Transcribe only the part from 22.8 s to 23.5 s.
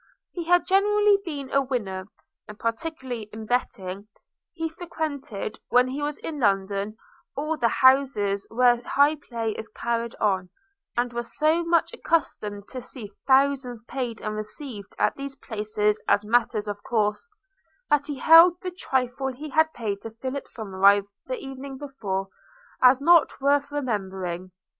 as not